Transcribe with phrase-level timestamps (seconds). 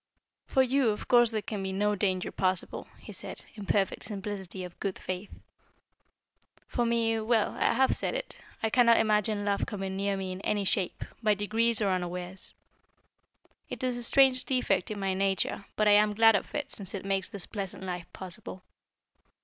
[0.47, 4.63] "For you, of course there can be no danger possible," he said, in perfect simplicity
[4.63, 5.29] of good faith.
[6.67, 8.39] "For me well, I have said it.
[8.63, 12.55] I cannot imagine love coming near me in any shape, by degrees or unawares.
[13.69, 16.95] It is a strange defect in my nature, but I am glad of it since
[16.95, 18.63] it makes this pleasant life possible."